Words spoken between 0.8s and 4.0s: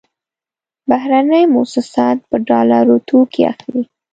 بهرني موسسات په ډالرو توکې اخلي.